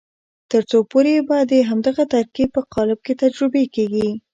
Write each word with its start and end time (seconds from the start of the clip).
تر 0.51 0.61
څو 0.69 0.77
پورې 0.91 1.13
به 1.27 1.37
د 1.51 1.53
همدغه 1.69 2.03
ترکیب 2.13 2.49
په 2.55 2.61
قالب 2.73 2.99
کې 3.05 3.13
تجربې 3.23 3.63
کېږي. 3.75 4.09